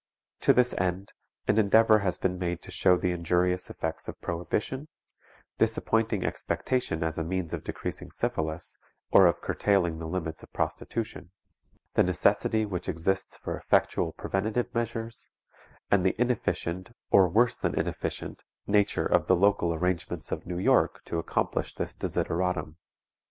To 0.39 0.51
this 0.51 0.73
end 0.79 1.13
an 1.47 1.59
endeavor 1.59 1.99
has 1.99 2.17
been 2.17 2.39
made 2.39 2.63
to 2.63 2.71
show 2.71 2.97
the 2.97 3.11
injurious 3.11 3.69
effects 3.69 4.07
of 4.07 4.19
prohibition, 4.19 4.87
disappointing 5.59 6.25
expectation 6.25 7.03
as 7.03 7.19
a 7.19 7.23
means 7.23 7.53
of 7.53 7.63
decreasing 7.63 8.09
syphilis, 8.09 8.79
or 9.11 9.27
of 9.27 9.41
curtailing 9.41 9.99
the 9.99 10.07
limits 10.07 10.41
of 10.41 10.51
prostitution; 10.53 11.29
the 11.93 12.01
necessity 12.01 12.65
which 12.65 12.89
exists 12.89 13.37
for 13.37 13.55
effectual 13.55 14.11
preventive 14.13 14.73
measures; 14.73 15.29
and 15.91 16.03
the 16.03 16.15
inefficient, 16.19 16.95
or 17.11 17.27
worse 17.29 17.55
than 17.55 17.79
inefficient, 17.79 18.41
nature 18.65 19.05
of 19.05 19.27
the 19.27 19.35
local 19.35 19.71
arrangements 19.71 20.31
of 20.31 20.47
New 20.47 20.57
York 20.57 21.03
to 21.05 21.19
accomplish 21.19 21.75
this 21.75 21.93
desideratum. 21.93 22.75